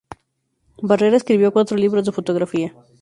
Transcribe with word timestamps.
Barrera 0.81 1.15
escribió 1.17 1.53
cuatro 1.53 1.77
libros 1.77 2.05
de 2.07 2.11
fotografía. 2.11 2.73